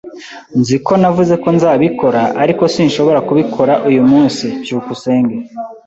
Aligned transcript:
Nzi 0.59 0.75
ko 0.85 0.93
navuze 1.01 1.33
ko 1.43 1.47
nzabikora, 1.55 2.21
ariko 2.43 2.63
sinshobora 2.73 3.19
kubikora 3.27 3.73
uyu 3.89 4.01
munsi. 4.11 4.45
byukusenge 4.63 5.35